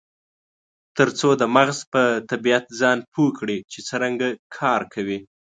[0.97, 4.27] ترڅو د مغز په طبیعت ځان پوه کړي چې څرنګه
[4.57, 5.19] کار کوي.